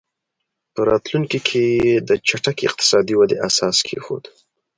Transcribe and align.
په 0.73 0.81
راتلونکي 0.89 1.39
کې 1.47 1.61
یې 1.85 1.93
د 2.09 2.11
چټکې 2.27 2.63
اقتصادي 2.69 3.13
ودې 3.17 3.37
اساس 3.47 3.77
کېښود. 3.87 4.23